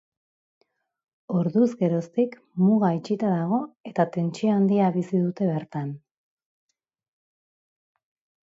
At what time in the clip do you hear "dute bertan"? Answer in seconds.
5.27-5.93